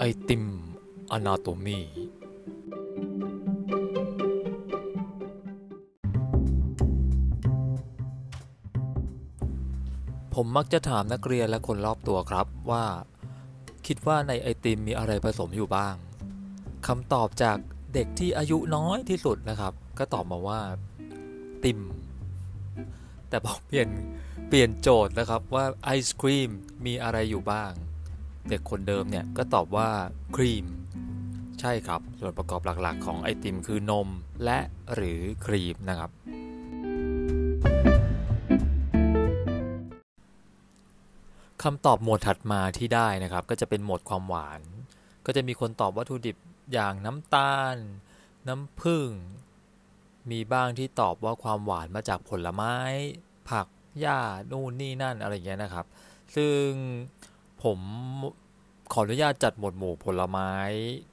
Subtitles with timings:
[0.00, 0.44] ไอติม
[1.12, 1.78] อนาโตมี
[10.34, 12.84] ผมมักจะถามนักเรียนและคนรอบตัวครับว่า
[13.86, 15.94] คิดว่าในไอติมมีอะไรผสมอยู่บ้าง
[16.86, 17.58] คำตอบจาก
[17.94, 20.60] เด็กที่อายุน้อยที่สุดนะครับ ก็ตอบมาว่า
[21.64, 21.78] ติม
[23.28, 23.88] แต่พอเปลี่ยน
[24.48, 26.50] เปลี่ยนโจทย์นะครับว่าไอศครีม
[26.86, 27.72] มีอะไรอยู่บ้าง
[28.50, 29.88] เด็กคนเดิมเนี่ยก็ตอบว่า
[30.36, 30.66] ครีม
[31.60, 34.08] ใช่ครับ ส่วนประกอบหลักๆ ของไอติมคือนม
[34.44, 34.58] และ
[34.94, 36.10] หรือครีมนะครับ
[41.62, 44.60] คำตอบหมวดถัดมาที่ได้นะครับ ก็จะเป็นหมวดความหวาน
[45.26, 46.36] ก็จะมีคนตอบวัตถุดิบ
[46.72, 47.76] อย่างน้ำตาล
[48.48, 49.10] น้ำผึ้ง
[50.30, 52.74] มีบ้างที่ตอบว่าความหวานมาจากผลไม้
[53.48, 53.66] ผัก
[54.00, 54.20] หญ้า
[54.50, 55.86] นู่นนี่นั่นอะไรอย่างเงี้ยนะครับ
[56.36, 56.68] ซึ่ง
[57.64, 57.78] ผม
[58.92, 60.52] ขออนุญาตจัดหมวดหมู่ผลไม้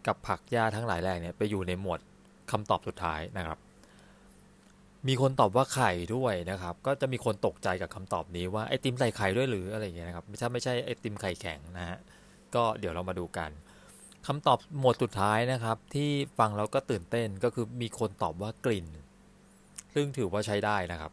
[0.08, 2.00] กับผักหญ้าทั้งหลายแหล่เนี่ยไปอยู่ในหมวด
[2.52, 3.60] คำตอบสุดท้ายนะครับ
[5.08, 11.98] มีคนตอบว่าไข่ด้วยนะครับ ก็จะมีคนตกใจกับคำตอบนี้ว่าไอติมใส่ไข่ด้วยหรืออะไรอย่างเงี้ยนะครับไม่ใช่ไม่ใช่ไอติมไข่แข็งนะฮะ
[12.56, 13.50] ก็เดี๋ยวเรามาดูกัน
[14.28, 16.09] คำตอบหมวดสุดท้ายนะครับ ที่
[16.40, 18.88] ฟังแล้วก็ตื่นเต้นก็คือมีคนตอบว่ากลิ่น
[19.94, 21.12] ซึ่งถือว่าใช้ได้นะครับ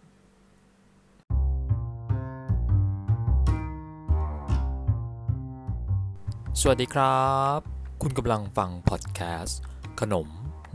[6.60, 7.22] สวัสดีครั
[7.58, 7.60] บ
[8.02, 9.60] คุณกำลังฟังพอดแคสต์
[10.00, 10.28] ขนม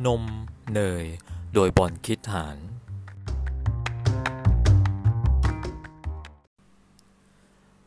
[0.06, 0.24] นม
[0.74, 1.06] เนย
[1.54, 2.58] โดยบอลคิดหาร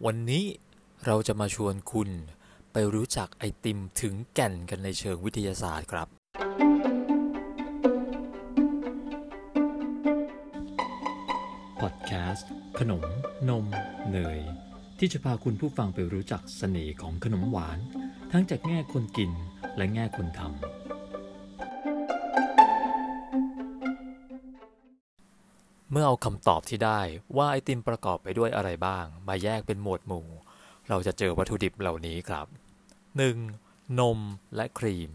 [0.04, 0.44] วันนี้
[1.06, 2.10] เราจะมาชวนคุณ
[2.72, 6.08] ไปรู้จักไอติมถึงแก่นกันในเชิงวิทยาศาสตร์ครับ
[11.80, 13.02] พอดแคสต์ ขนม
[13.48, 13.64] นม
[14.12, 14.40] เนย
[15.02, 17.78] ที่จะพาคุณผู้ฟังไปรู้จักเสน่ห์ของขนมหวาน
[18.32, 19.30] ทั้งจากแง่คนกิน
[19.76, 20.50] และแง่คนทำ
[25.90, 27.00] เมื่อเอาคำตอบที่ได้
[27.36, 30.26] ว่าไอติมประกอบไปด้วยอะไรบ้าง มาแยกเป็นหมวดหมู่
[30.88, 32.46] เราจะเจอวัตถุดิบเหล่านี้ครับ
[33.22, 33.98] 1.
[34.00, 34.18] นม
[34.56, 35.12] และครีม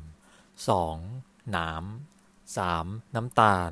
[0.75, 1.55] 2.
[1.55, 3.15] น้ำ 3.
[3.15, 3.71] น้ำตาล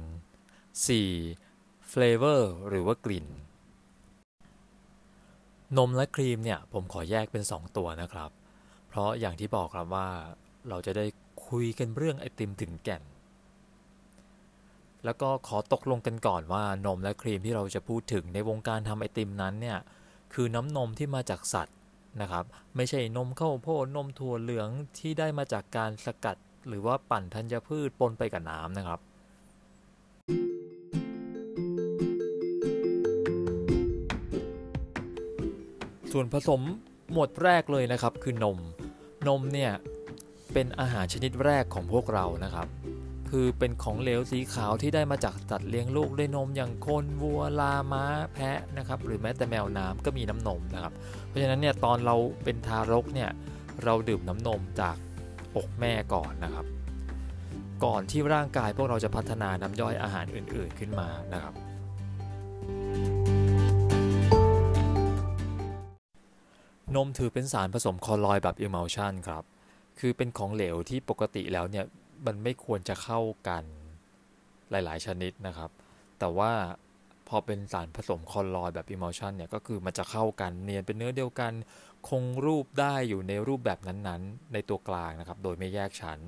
[1.15, 1.89] 4.
[1.89, 3.27] เฟลเวอร์หรือว่ากลิ่น
[5.77, 8.29] นมและครีมเนี่ยผมขอแยกเป็น 2 ตัวนะครับ
[8.89, 10.07] เพราะอย่างที่บอกครับว่า
[10.69, 11.05] เราจะได้
[11.47, 13.03] คุยกันเรื่องไอติมถึงแก่น
[15.05, 19.79] แล้วก็ขอตกลงกันก่อนว่านมและครีมที่เราจะพูดถึงในวงการทำไอติมนั้นเนี่ย
[20.33, 21.77] คือน้ำนมที่มาจากสัตว์
[22.21, 22.45] นะครับ
[22.75, 28.99] ไม่ใช่นมข้าวโพดนมถั่วเหลืองที่ได้มาจากการสกัด หรือว่าปั่นธัญพืชปนไปกับน้ำนะครับ
[36.13, 36.61] ส่วนผสม
[37.11, 38.57] หมวดแรกเลยนะครับคือนม
[39.27, 39.71] นมเนี่ย
[40.53, 42.67] เป็นอาหารชนิดแรกของพวกเรานะครับ
[43.29, 50.93] คือเป็นของเหลวสีขาวที่ได้มาจากสัตว์เลี้ยงลูกด้วยนมอย่างคนวัวลาม้าแพะนะครับ หรือแม้แต่แมวน้ำก็มีน้ำนมนะครับ
[51.27, 53.29] เพราะฉะนั้นเนี่ยตอนเราเป็นทารกเนี่ย
[53.83, 54.95] เราดื่มน้ำนมจาก
[55.55, 56.65] อกแม่ก่อนนะครับ
[57.83, 61.53] ก่อนที่ร่างกายพวกเราจะพัฒนาน้ำย่อยอาหารอื่น ๆขึ้นมานะครับ
[66.95, 69.43] นมถือเป็นสารผสมคอลอยแบบอิมัลชันครับ
[69.99, 71.85] คือเป็นของเหลวที่ปกติแล้วเนี่ย
[72.25, 73.63] มันไม่ควรจะเข้ากัน
[74.71, 75.69] หลาย ๆ ชนิดนะครับ
[76.19, 76.51] แต่ว่า
[77.29, 81.53] พอเป็นสารผสมคอลลอยด์แบบอิมัลชันเนี่ยก็คือมันจะเข้ากันเนียนเป็นเนื้อเดียวกัน
[82.09, 86.19] คงรูปได้อยู่ในรูปแบบนั้นๆ ในตัวกลางนะครับ โดยไม่แยกชั้น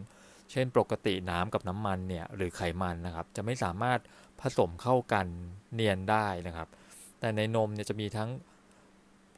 [0.52, 4.00] เช่นปกติน้ำกับน้ำมันเนี่ยหรือไขมันนะครับ จะไม่สามารถ
[4.42, 5.28] ผสมเข้ากัน
[5.74, 6.68] เนียนได้นะครับ
[7.20, 8.30] แต่ในนมเนี่ยจะมีทั้ง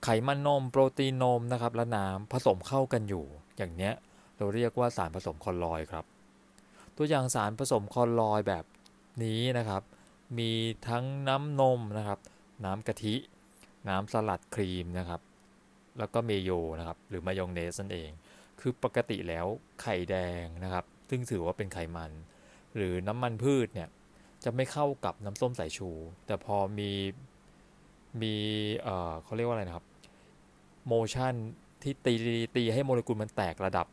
[0.03, 3.25] ไขมันนมโปรตีนนมนะครับและน้ำผสมเข้ากันอยู่
[3.57, 3.93] อย่างเนี้ย
[4.37, 6.05] เราเรียกว่าสารผสมคอลลอยด์ครับ
[6.95, 8.65] ตัวอย่างสารผสมคอลลอยแบบ
[9.23, 9.83] นี้นะครับ
[10.37, 10.51] มี
[10.87, 12.19] ทั้งน้ำนมนะครับ
[12.65, 13.15] น้ำกะทิ
[13.89, 15.21] น้ำสลัดครีมนะครับ
[15.99, 18.09] แล้วก็เมโยนะครับหรือมายองเนสนั่นเอง
[18.59, 19.45] คือปกติแล้ว
[19.81, 22.11] ไข่แดงนะครับ ซึ่งถือว่าเป็นไขมัน
[22.75, 23.89] หรือน้ำมันพืชเนี่ย
[24.43, 25.89] จะไม่เข้ากับน้ำส้มสายชู
[26.25, 26.91] แต่พอมี
[28.21, 28.35] มี
[28.83, 29.86] เอ่อเขาเรียกว่าอะไรนะครับ
[30.87, 31.33] โมชัน
[31.83, 32.13] ที่ตี
[32.55, 33.87] ตีให้โมเลกุลมันแตกระดับ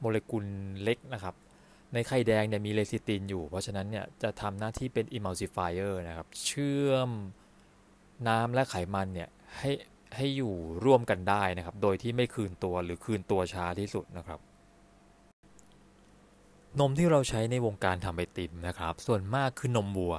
[0.00, 0.44] โมเลกุล
[0.82, 1.34] เล็กนะครับ
[1.92, 7.10] ในไข่แดงเนี่ยมีเลซิตินอยู่ เพราะฉะนั้นเนี่ยจะทำหน้าที่เป็น emulsifier นะครับ เชื่อม
[8.28, 9.28] น้ำและไขมันเนี่ย
[9.58, 9.70] ให้
[10.16, 14.40] ให้อยู่ร่วมกันได้นะครับ โดยที่ไม่คืนตัวหรือคืนตัวช้าที่สุดนะครับ
[16.80, 20.16] นมที่เราใช้ในวงการทำไอติมนะครับ ส่วนมากคือนมวัว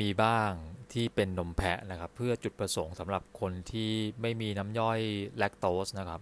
[0.00, 0.50] มีบ้าง
[0.92, 3.90] ที่เป็นนมแพะนะครับ เพื่อจุดประสงค์สำหรับคนที่
[4.20, 5.00] ไม่มีน้ำย่อย
[5.38, 6.20] แลคโตสนะครับ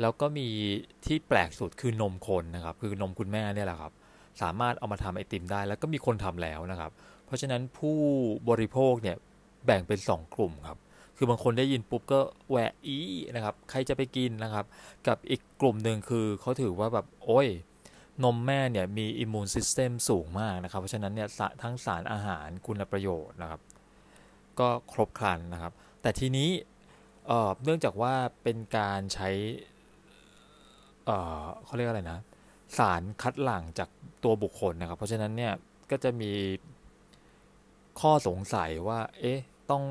[0.00, 0.48] แล้วก็มี
[1.06, 3.92] ที่แปลกสุดคือนมคนนะครับ คือนมคุณแม่เนี่ยแหละครับ
[4.42, 6.90] สามารถเอามาทำไอติมได้ แล้วก็มีคนทำแล้วนะครับ
[7.26, 7.98] เพราะฉะนั้นผู้
[8.48, 9.16] บริโภคเนี่ย
[9.66, 10.78] แบ่งเป็น 2 กลุ่มครับ
[11.16, 12.20] คือบางคนได้ยินปุ๊บก็
[12.50, 12.98] แหวะอี
[13.34, 14.64] นะครับ ใครจะไปกินนะครับ
[15.06, 17.48] กับอีกกลุ่มหนึ่งคือเขาถือว่าแบบโอ้ย
[18.24, 21.28] นมแม่เนี่ยมีอิมมูนซิสเต็มสูงมากนะครับ เพราะฉะนั้นเนี่ย
[21.62, 23.60] ทั้งสารอาหารคุณประโยชน์นะครับ
[24.58, 25.72] ก็ครบครันนะครับ
[26.02, 26.50] แต่ทีนี้
[27.64, 29.30] เนื่องจากว่าเป็นการใช้
[31.64, 32.20] เขาเรียกอะไรนะ
[32.78, 33.88] สารคัดหลั่งจาก
[34.24, 35.52] ตัวบุคคลนะครับ เพราะฉะนั้นเนี่ย
[35.90, 36.32] ก็จะมี
[38.00, 39.84] ข้อสงสัยว่า เอ๊ะ ต้อง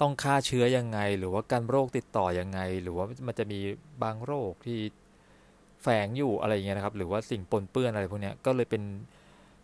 [0.00, 3.60] ต้องฆ่าเชื้อยังไง หรือว่าการโรคติดต่อยังไง หรือว่ามันจะมี
[4.02, 4.80] บางโรคที่
[5.82, 8.84] แฝงอยู่อะไรเงี้ยนะครับ หรือว่าสิ่งปนเปื้อนอะไรพวกนี้ก็เลยเป็น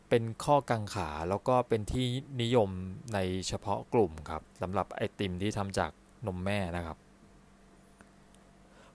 [0.08, 2.06] เป็นข้อกังขาแล้วก็เป็นที่
[2.42, 2.70] นิยม
[3.14, 3.18] ใน
[3.48, 5.90] เฉพาะกลุ่มครับสำหรับไอติมที่ทำจาก
[6.26, 6.96] นมแม่นะครับ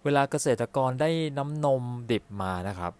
[0.04, 2.94] เวลาเกษตรกรได้น้ำนมดิบมานะครับ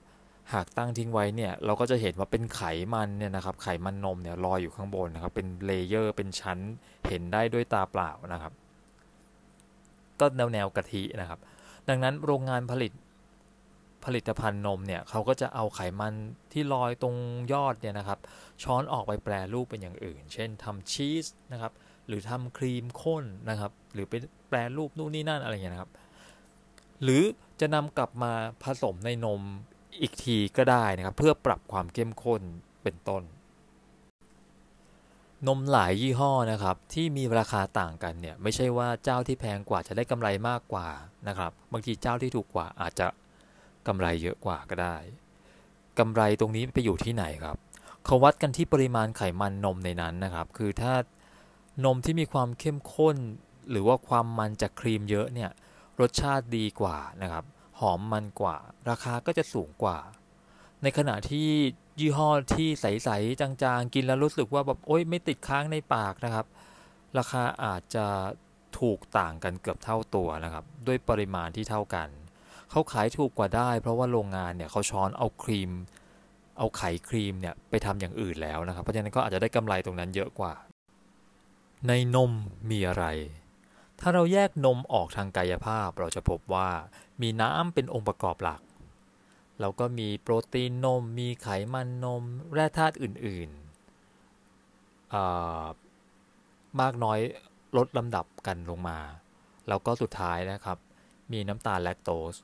[0.54, 2.62] หากตั้งทิ้งไว้เนี่ยเราก็จะเห็นว่าเป็นไข
[2.94, 6.60] มันเนี่ยนะครับ ไขมันนมเนี่ยลอยอยู่ข้างบนนะครับ เป็น layer เป็นชั้น
[7.08, 8.54] เห็นได้ด้วยตาเปล่านะครับ
[10.20, 11.40] ก็แนวแนวกะทินะครับ
[11.90, 12.92] ดังนั้นโรงงานผลิต
[14.06, 16.14] ผลิตภัณฑ์นมเนี่ยเขาก็จะเอาไขมัน
[16.52, 17.16] ที่ลอยตรง
[17.54, 18.20] ยอดเนี่ยนะครับ
[18.64, 21.72] ช้อนออกไปแปรรูปเป็นอย่างอื่น เช่นทำชีสนะครับ
[22.08, 25.92] หรือทำครีมข้นนะครับ หรือเป็นแปรรูปนู่นนี่นั่นอะไรอย่างเงี้ยนะครับ
[27.04, 27.24] หรือ
[27.60, 28.32] จะนำกลับมา
[28.64, 29.42] ผสมในนม
[30.02, 32.42] อีกทีก็ได้นะครับ เพื่อปรับความเข้มข้น
[32.84, 33.24] เป็นต้น
[35.48, 40.88] นมหลายยี่ห้อนะครับ ที่มีราคาต่างกันเนี่ยไม่ใช่ว่าเจ้าที่แพงกว่าจะได้กำไรมากกว่า
[41.28, 43.08] นะครับ บางทีเจ้าที่ถูกกว่าอาจจะ
[43.88, 44.98] กำไรเยอะกว่าก็ได้
[46.00, 47.58] กำไรตรงนี้ไปอยู่ที่ไหนครับ
[48.06, 50.94] เขาวัดกันที่ปริมาณไขมันนมในนั้นนะครับ คือถ้า
[51.86, 53.18] นมที่มีความเข้มข้น
[53.72, 55.52] หรือว่าความมันจากครีมเยอะเนี่ย
[56.00, 57.46] รสชาติดีกว่านะครับ
[57.80, 58.58] หอมมันกว่า
[58.90, 59.98] ราคาก็จะสูงกว่า
[60.84, 61.50] ในขณะที่
[62.00, 66.46] ยี่ห้อที่ใสๆจางๆ กินแล้วรู้สึกว่าแบบโอ๊ยไม่ติดค้างในปากนะครับ
[67.18, 68.06] ราคาอาจจะ
[68.80, 72.08] ถูกต่างกันเกือบเท่าตัวนะครับ ด้วยปริมาณที่เท่ากัน
[72.72, 75.72] เขาขายถูกกว่าได้ เพราะว่าโรงงานเนี่ยเขาช้อนเอาครีม
[76.58, 80.54] เอาไข่ครีมเนี่ยไปทำอย่างอื่นแล้วนะครับ เพราะฉะนั้นก็อาจจะได้กำไรตรงนั้นเยอะกว่า
[81.88, 82.32] ในนม
[82.72, 83.06] มีอะไร
[84.00, 86.70] ถ้าเราแยกนมออกทางกายภาพเราจะพบว่า
[87.22, 88.62] มีน้ำเป็นองค์ประกอบหลัก
[89.60, 92.24] แล้วก็มีโปรตีนนม มีไขมันนม
[92.54, 97.20] แร่ธาตุอื่นๆมากน้อย
[97.78, 99.00] ลดลำดับกันลงมา
[99.68, 100.78] แล้วก็สุดท้ายนะครับ
[101.32, 102.36] มีน้ำตาลแลคโตส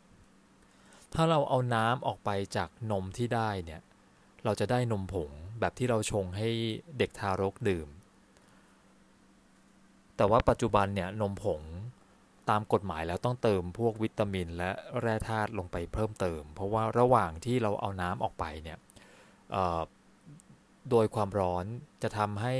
[1.19, 3.81] ถ้าเราเอาน้ำออกไปจากนมที่ได้เนี่ย
[4.43, 6.49] เราจะได้นมผงแบบที่เราชงให้
[6.97, 7.87] เด็กทารกดื่ม
[10.17, 11.61] แต่ว่าปัจจุบันเนี่ยนมผง
[12.49, 14.71] ตามกฎหมายแล้วต้องเติมพวกวิตามิน และ
[15.01, 18.77] แร่ธาตุลงไปเพิ่มเติม เพราะว่าระหว่างที่เราเอาน้ำออกไปเนี่ย
[20.89, 21.65] โดยความร้อน
[22.03, 22.55] จะทำให้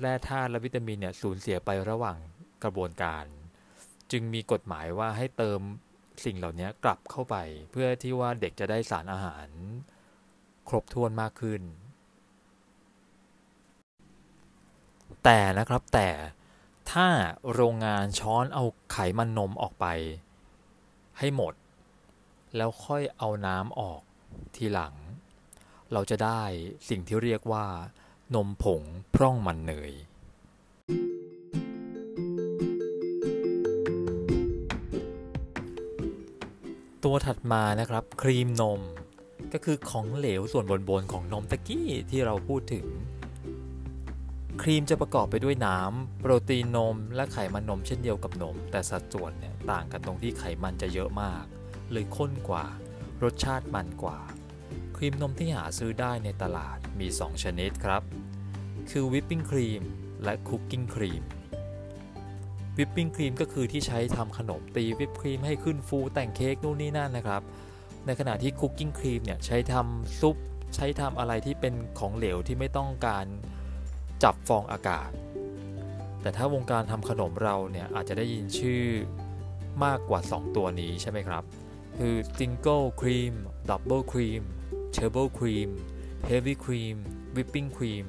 [0.00, 2.16] แร่ธาตุและวิตามินเนี่ยสูญเสียไประหว่าง
[2.64, 3.24] กระบวนการ
[4.12, 5.60] จึงมีกฎหมายว่าให้เติม
[6.24, 7.36] สิ่งเหล่านี้กลับเข้าไป
[7.70, 9.48] เพื่อที่ว่าเด็กจะได้สารอาหาร
[10.68, 11.62] ครบถ้วนมากขึ้น
[15.24, 16.08] แต่นะครับแต่
[16.90, 17.06] ถ้า
[17.52, 19.86] โรงงานช้อนเอาไขมันนมออกไป
[21.18, 21.54] ให้หมด
[22.56, 24.00] แล้วค่อยเอาน้ำออก
[24.56, 24.94] ทีหลัง
[25.92, 26.42] เราจะได้
[26.88, 27.66] สิ่งที่เรียกว่า
[28.34, 28.82] นมผง
[29.14, 29.92] พร่องมันเนย
[37.14, 38.80] ตัวถัดมานะครับครีมนม
[39.52, 42.86] ก็คือของเหลวส่วนบนๆของนมตะกี้ที่เราพูดถึง
[44.62, 51.44] ครีมจะประกอบไปด้วยน้ำโปรตีนนม และไขมันนมเช่นเดียวกับนม แต่สัดส่วนเนี่ยต่างกันตรงที่ไขมันจะเยอะมาก
[51.92, 52.66] เลยข้นกว่า
[53.22, 54.18] รสชาติมันกว่า
[54.96, 58.02] ครีมนมที่หาซื้อได้ในตลาดมี 2 ชนิดครับ
[58.90, 59.82] คือวิปปิ้งครีม
[60.24, 61.22] และคุกกิ้งครีม
[62.78, 67.42] วิปปิ้งครีมก็คือที่ใช้ทำขนมตีวิปครีมให้ขึ้นฟูแต่งเค้กนู่นนี่นั่นนะครับ
[68.06, 70.36] ในขณะที่คุกกิ้งครีมเนี่ยใช้ทำซุป
[70.74, 73.26] ใช้ทำอะไรที่เป็นของเหลวที่ไม่ต้องการ
[74.22, 75.10] จับฟองอากาศ
[76.22, 78.84] แต่ถ้าวงการทำขนมเราเนี่ยอาจจะได้ยินชื่อ
[79.84, 81.42] มากกว่า 2 ตัวนี้ใช่ไหมครับ
[81.98, 83.34] คือ single cream
[83.70, 84.42] double cream
[84.94, 85.70] triple cream
[86.28, 86.96] heavy cream
[87.34, 88.04] whipping cream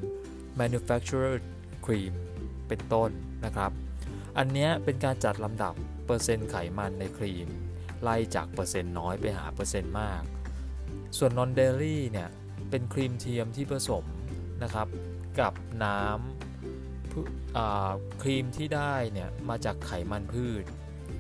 [0.60, 1.42] manufactured
[1.86, 2.14] cream
[2.68, 3.10] เป็นต้น
[3.46, 3.72] นะครับ
[4.38, 5.74] อันนี้เป็นการจัดลำดับ
[6.06, 7.50] เปอร์เซ็นต์ไขมันในครีม
[8.02, 10.24] ไล่จากเปอร์เซ็นต์น้อยไปหาเปอร์เซ็นต์มาก
[11.18, 12.30] ส่วน non dairy เนี่ย
[12.70, 14.06] เป็นครีมเทียมที่ผสม
[14.64, 14.88] นะครับ
[15.40, 20.64] กับน้ำครีมที่ได้เนี่ยมาจากไขมันพืช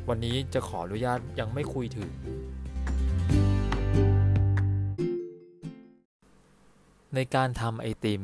[0.09, 2.11] วันนี้จะขออนุญาตยังไม่คุยถึง
[7.15, 8.23] ในการทำไอติม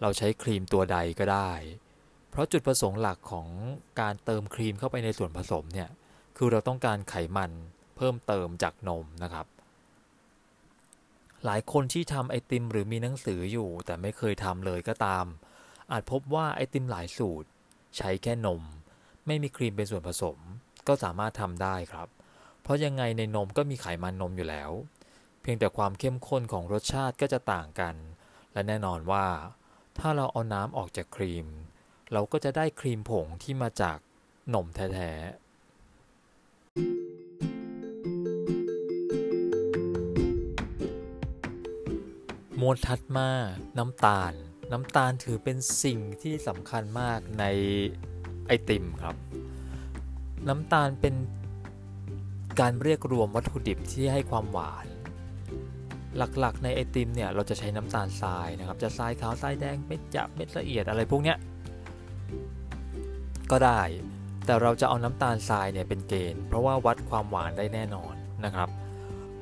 [0.00, 1.50] เราใช้ครีมตัวใดก็ได้
[2.30, 3.48] เพราะจุดประสงค์หลักของ
[4.00, 5.88] การเติมครีมเข้าไปในส่วนผสมเนี่ย
[6.36, 7.50] คือเราต้องการไขมัน
[7.96, 9.46] เพิ่มเติมจากนมนะครับ
[11.44, 15.24] หลายคนที่ทำไอติมหรือมีหนังสืออยู่ แต่ไม่เคยทำเลยก็ตาม
[15.92, 17.48] อาจพบว่าไอติมหลายสูตร
[17.96, 18.62] ใช้แค่นม
[19.26, 20.38] ไม่มีครีมเป็นส่วนผสม
[20.88, 22.08] ก็สามารถทำได้ครับ
[22.62, 24.70] เพราะยังไงในนมก็มีไขมันนมอยู่แล้ว
[25.40, 27.94] เพียงแต่ความเข้มข้นของรสชาติก็จะต่างกัน
[28.52, 29.26] และแน่นอนว่า
[29.98, 31.46] ถ้าเราเอาน้ำออกจากครีม
[32.12, 33.98] เราก็จะได้ครีมผงที่มาจาก
[34.54, 35.48] นมแท้ๆ
[42.60, 43.28] มวดถัดมา
[43.78, 44.32] น้ำตาล
[44.72, 47.44] น้ำตาลถือเป็นสิ่งที่สำคัญมากใน
[48.46, 49.16] ไอติมครับ
[50.48, 51.14] น้ำตาลเป็น
[52.60, 54.86] การเรียกรวมวัตถุดิบที่ให้ความหวาน
[56.16, 61.36] หลักๆ ในไอติมเนี่ยเราจะใช้น้ำตาลทรายนะครับ จะทรายขาวทรายแดงเม็ดจับเม็ดละเอียดอะไรพวกเนี้ย
[63.52, 63.82] ก็ได้
[64.46, 68.14] แต่เราจะเอาน้ำตาลทรายเนี่ยเป็นเกณฑ์ เพราะว่าวัดความหวานได้แน่นอน
[68.44, 68.68] นะครับ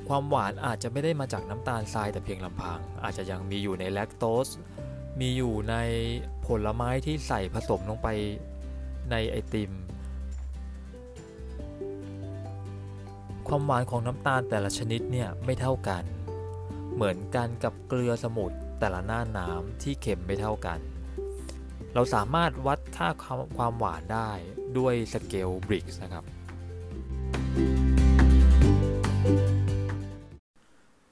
[0.09, 4.49] ความหวานอาจจะไม่ได้มาจากน้ำตาลทรายแต่เพียงลำพัง อาจจะยังมีอยู่ในแลคโตส
[5.21, 5.75] มีอยู่ใน
[6.47, 8.09] ผลไม้ที่ใส่ผสมลงไป
[9.11, 9.73] ในไอติม
[13.49, 16.05] ความหวานของน้ำตาลแต่ละชนิดเนี่ยไม่เท่ากัน
[16.95, 20.79] เหมือนกันกับเกลือสมุทรแต่ละหน้าน้ำที่เค็มไม่เท่ากัน
[21.99, 23.09] เราสามารถวัดค่า
[23.57, 24.31] ความหวานได้
[24.79, 26.25] ด้วยสเกลบริกส์นะครับ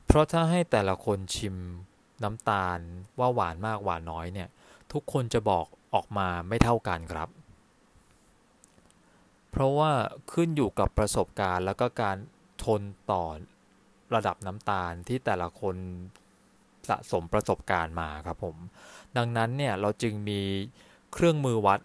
[0.07, 1.57] เพราะถ้าให้แต่ละคนชิม
[2.25, 2.79] น้ำตาล
[3.19, 4.49] ว่าหวานมากหวานน้อยเนี่ย
[4.93, 7.29] ทุกคนจะบอกออกมาไม่เท่ากันครับ
[9.51, 9.91] เพราะว่า
[10.33, 12.17] ขึ้นอยู่กับประสบการณ์แล้วก็การ
[12.65, 13.25] ทนต่อ
[14.15, 15.77] ระดับน้ำตาลที่แต่ละคน
[16.91, 18.57] สะสมประสบการณ์มาครับผม
[19.17, 20.41] ดังนั้นเนี่ยเราจึงมี
[21.13, 21.81] เครื่องมือวัด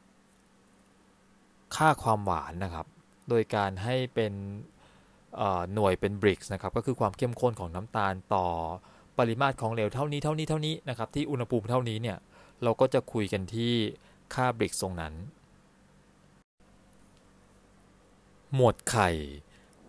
[1.76, 2.86] ค่าความหวานนะครับ
[3.30, 4.34] โดยการให้เป็น
[5.74, 8.46] หน่วยเป็นบริกส์นะครับ ก็คือความเข้มข้นของน้ำตาลต่อ
[9.18, 12.18] ปริมาตรของเหลวเท่านี้เท่านี้เท่านี้นะครับ ที่อุณหภูมิเท่านี้เนี่ย
[12.64, 13.74] เราก็จะคุยกันที่
[14.34, 15.14] ค่าบริกส์ตรงนั้น
[18.54, 19.10] หมวดไข่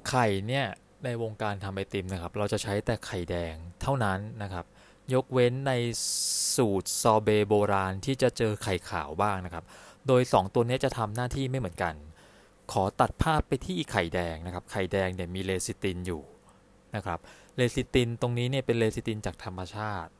[0.08, 0.66] ไข่เนี่ย
[1.04, 4.64] ในวงการทำไอติมนะครับ เราจะใช้แต่ไข่แดงเท่านั้นนะครับ
[5.14, 5.72] ยกเว้นใน
[6.56, 9.64] สูตรซอเบโบราณที่จะเจอไข่ขาวบ้างนะครับ
[10.06, 11.94] โดย 2 ตัวนี้จะทำหน้าที่ไม่เหมือนกัน
[12.72, 16.22] ขอตัดภาพไปที่ไข่แดงนะครับ ไข่แดงเนี่ยมีเลซิตินอยู่
[16.96, 17.18] นะครับ
[17.56, 20.12] เลซิตินตรงนี้เนี่ยเป็นเลซิตินจากธรรมชาติ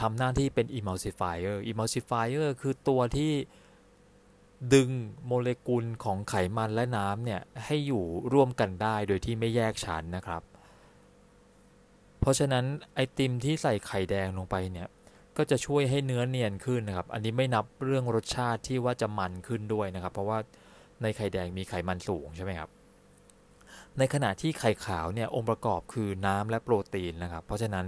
[0.00, 3.32] ทำหน้าที่เป็น emulsifier emulsifier คือตัวที่
[4.74, 4.90] ดึง
[5.26, 10.42] โมเลกุลของไขมันและน้ำเนี่ยให้อยู่ร่วมกันได้โดยที่ไม่แยกชั้นนะครับ
[12.24, 12.64] เพราะฉะนั้น
[12.94, 14.88] ไอติมที่ใส่ไข่แดงลงไปเนี่ย
[15.36, 20.38] ก็จะช่วยให้เนื้อเนียนขึ้นนะครับ อันนี้ไม่นับเรื่องรสชาติที่ว่าจะมันขึ้นด้วยนะครับ เพราะว่า
[21.02, 22.70] ในไข่แดงมีไขมันสูงใช่ไหมครับ
[23.98, 27.86] ในขณะที่ไข่ขาวเนี่ยองค์ประกอบคือน้ำและโปรตีนนะครับ เพราะฉะนั้น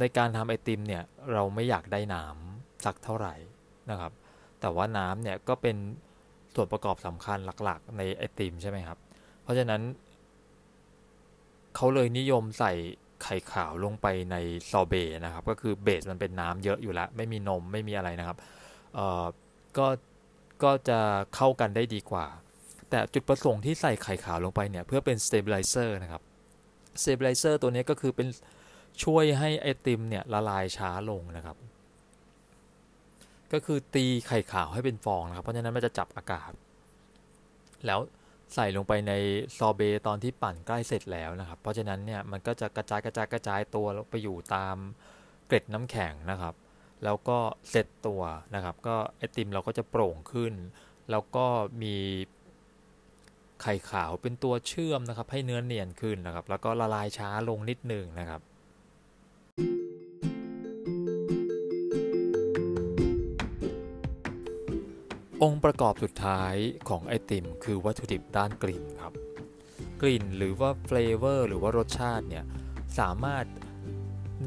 [0.00, 3.34] ในการทำไอติมเนี่ยเราไม่อยากได้น้ำสักเท่าไหร่
[3.90, 4.12] นะครับ
[4.60, 5.76] แต่ว่าน้ำเนี่ยก็เป็น
[6.54, 8.98] ส่วนประกอบสำคัญหลักๆ ในไอติมใช่ไหมครับ
[9.42, 9.80] เพราะฉะนั้น
[11.76, 12.72] เขาเลยนิยมใส่
[13.22, 14.36] ไข่ขาวลงไปใน
[14.70, 18.36] ซอเบนะครับ ก็คือ base มันเป็นน้ำเยอะอยู่แล้ว ไม่มีนมไม่มีอะไรนะครับ
[18.94, 19.24] เอ่อ
[19.78, 19.86] ก็
[20.62, 20.98] ก็จะ
[21.34, 22.26] เข้ากันได้ดีกว่า
[22.90, 26.22] แต่จุดประสงค์ที่ใส่ไข่ขาวลงไปเนี่ย เพื่อเป็น stabilizer นะครับ
[27.02, 28.28] สเตเบลไลเซอร์ตัวนี้ก็คือเป็น
[29.04, 31.56] ช่วยให้ไอติมเนี่ยละลายช้าลงนะครับ
[33.52, 36.52] ก็คือตีไข่ขาวให้เป็นฟองนะครับ เพราะฉะนั้นมันจะจับอากาศ
[37.86, 38.00] แล้ว
[38.54, 39.12] ใส่ลงไปใน
[39.58, 44.76] ซอเบตอนที่ปั่นใกล้เสร็จแล้วนะครับ เพราะฉะนั้นเนี่ยมันก็จะกระจายกระจายกระจายตัวไปอยู่ตาม
[45.46, 46.54] เกล็ดน้ำแข็งนะครับ
[47.04, 47.38] แล้วก็
[47.70, 48.22] เสร็จตัว
[48.54, 50.54] นะครับ ก็ไอติมเราก็จะโปร่งขึ้น
[51.10, 51.46] แล้วก็
[51.82, 51.96] มี
[53.62, 58.42] ไข่ขาวเป็นตัวเชื่อมนะครับ ให้เนื้อเนียนขึ้นนะครับ แล้วก็ละลายช้าลงนิดหนึ่งนะครับ
[65.42, 66.54] องค์ประกอบสุดท้าย
[66.88, 69.12] ของไอติม คือวัตถุดิบด้านกลิ่นครับ
[70.02, 72.44] กลิ่นหรือว่าเฟลเวอร์หรือว่ารสชาติเนี่ย
[72.98, 73.44] สามารถ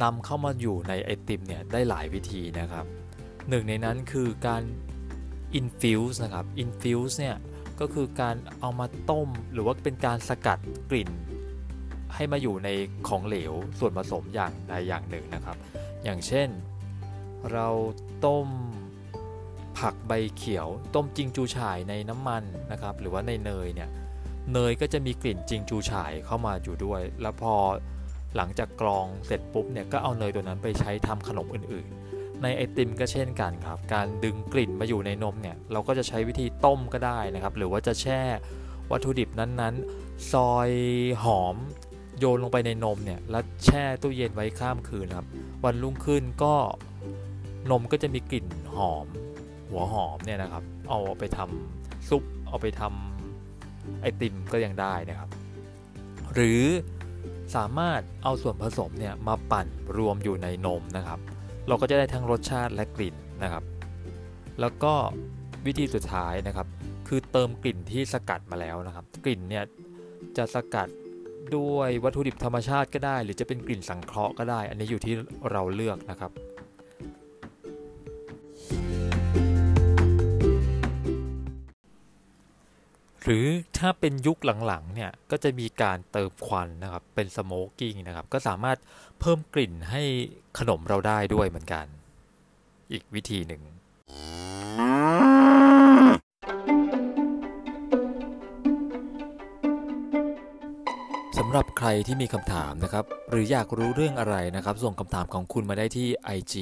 [0.04, 2.86] นำเข้ามาอยู่ในไอติมเนี่ยได้หลายวิธีนะครับ
[3.50, 4.64] หนึ่งในนั้นคือการ
[5.60, 7.38] infuse นะครับ infuse เนี่ย
[7.80, 10.60] ก็คือการเอามาต้มหรือว่าเป็นการสกัด
[10.90, 11.10] กลิ่น
[12.16, 12.70] ให้มาอยู่ใน
[13.08, 15.58] ของเหลวส่วนผสมอย่างใดอย่างหนึ่งนะครับ
[16.04, 16.50] อย่างเช่น
[17.52, 17.68] เรา
[18.26, 18.48] ต้ม
[19.80, 23.90] ผักใบเขียว ต้มจิงจูฉ่ายในน้ำมันนะครับหรือว่าในเนยเนี่ย
[24.54, 27.56] เนยก็จะมีกลิ่นจิงจูฉ่ายเข้ามาอยู่ด้วย แล้วพอ
[28.36, 38.22] หลังจากกรองเสร็จปุ๊บเนี่ยก็เอาเนยตัวนั้นไปใช้ทำขนมอื่นๆ ในไอติมก็เช่นกันครับ การดึงกลิ่นมาอยู่ในนมเนี่ยเราก็จะใช้วิธีต้มก็ได้นะครับ หรือว่าจะแช่
[38.92, 40.72] วัตถุดิบนั้นๆ ซอย
[41.24, 41.56] หอม
[42.20, 45.28] โยนลงไปในนมเนี่ยแล้วแช่ตู้เย็นไว้ข้ามคืนครับ
[45.64, 46.56] วันรุ่งขึ้นก็
[47.72, 49.06] นมก็จะมีกลิ่นหอม
[49.74, 55.30] หัวหอมเนี่ยนะครับ เอาไปทำซุป เอาไปทำไอติมก็ยังได้นะครับ
[56.34, 56.64] หรือ
[57.56, 61.20] สามารถเอาส่วนผสมเนี่ยมาปั่นรวมอยู่ในนมนะครับ
[61.68, 63.64] เราก็จะได้ทั้งรสชาติและกลิ่นนะครับ
[64.62, 64.94] แล้วก็
[65.66, 66.68] วิธีสุดท้ายนะครับ
[67.08, 69.64] คือเติมกลิ่นที่สกัดมาแล้วนะครับ กลิ่นเนี่ย
[70.38, 70.90] จะสกัด
[71.56, 75.14] ด้วยวัตถุดิบธรรมชาติก็ได้ หรือจะเป็นกลิ่นสังเคราะห์ก็ได้ อันนี้อยู่ที่
[75.52, 76.32] เราเลือกนะครับ
[83.26, 88.78] หรือถ้าเป็นยุคหลังๆเนี่ยก็จะมีการเติมควันนะครับเป็นสโมกกิ้งนะครับก็สามารถ
[89.20, 90.04] เพิ่มกลิ่นให้
[90.60, 91.86] ขนมเราได้ด้วยเหมือนกัน
[92.92, 93.62] อีกวิธีหนึ่ง
[101.38, 106.56] สำหรับใครที่มีคำถามนะครับ หรืออยากรู้เรื่องอะไรนะครับ ส่งคำถามของคุณมาได้ที่ IG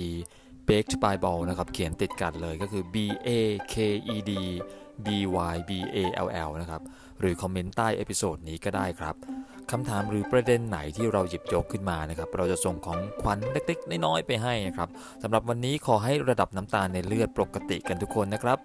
[0.72, 2.96] baked by ball นะครับ เขียนติดกันเลยก็คือ b
[3.28, 3.30] a
[3.74, 3.76] k
[4.14, 4.32] e d
[5.06, 5.08] b
[5.54, 6.82] y b a l l นะครับ
[7.20, 9.16] หรือคอมเมนต์ใต้ episode นี้ก็ได้ครับ
[9.72, 14.90] คำถามหรือประเด็นไหนที่เราหยิบยกขึ้นมานะครับ เราจะส่งของขวัญเล็กๆ น้อยๆ ไปให้นะครับ
[15.24, 18.58] สำหรับวันนี้ขอให้ระดับน้ำตาลในเลือดปกติกันทุกคนนะครับ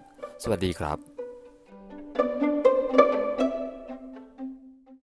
[0.43, 2.46] สวัสดีครับ